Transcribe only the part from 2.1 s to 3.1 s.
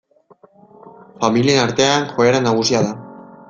joera nagusia da.